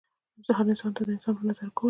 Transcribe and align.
هر 0.57 0.65
انسان 0.71 0.91
ته 0.95 1.01
د 1.07 1.09
انسان 1.15 1.33
په 1.37 1.43
نظر 1.49 1.67
ګوره 1.75 1.79